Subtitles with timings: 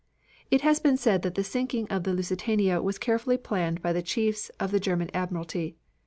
[0.49, 4.01] It has been said that the sinking of the Lusitania was carefully planned by the
[4.01, 5.75] chiefs of the German admiralty.